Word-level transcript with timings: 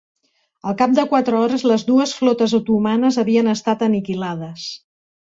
Al 0.69 0.75
cap 0.77 0.93
de 0.99 1.03
quatre 1.09 1.35
hores, 1.41 1.65
les 1.71 1.83
dues 1.89 2.13
flotes 2.21 2.55
otomanes 2.59 3.19
havien 3.25 3.51
estat 3.53 3.83
aniquilades. 3.89 4.65